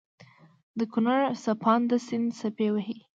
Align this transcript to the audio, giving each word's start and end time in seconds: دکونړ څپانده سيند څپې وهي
دکونړ 0.79 1.19
څپانده 1.43 1.97
سيند 2.07 2.29
څپې 2.39 2.67
وهي 2.73 2.97